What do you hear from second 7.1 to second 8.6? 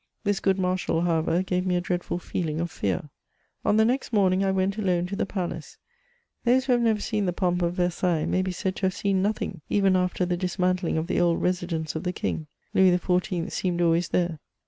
the pomp of Versailles, may be